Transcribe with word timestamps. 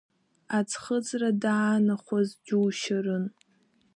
Аӡхыҵра 0.57 1.29
даанахәаз 1.41 2.29
џьушьарын. 2.45 3.25